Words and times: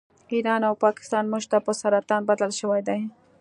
ایران 0.33 0.61
او 0.67 0.73
پاکستان 0.85 1.23
موږ 1.31 1.43
ته 1.51 1.57
په 1.65 1.71
سرطان 1.81 2.21
بدل 2.29 2.51
شوي 2.59 2.81
دي 2.87 2.99